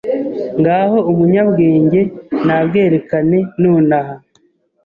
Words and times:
Ngaho 0.59 0.97
umunyabwenge 1.11 2.01
nabwerekane 2.45 3.39
nonaha 3.61 4.15